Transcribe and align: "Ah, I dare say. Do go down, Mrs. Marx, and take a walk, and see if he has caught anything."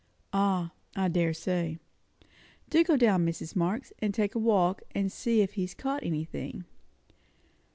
"Ah, 0.33 0.71
I 0.95 1.09
dare 1.09 1.31
say. 1.31 1.77
Do 2.71 2.83
go 2.83 2.97
down, 2.97 3.23
Mrs. 3.23 3.55
Marx, 3.55 3.93
and 3.99 4.15
take 4.15 4.33
a 4.33 4.39
walk, 4.39 4.81
and 4.95 5.11
see 5.11 5.41
if 5.41 5.53
he 5.53 5.61
has 5.61 5.75
caught 5.75 6.01
anything." 6.01 6.65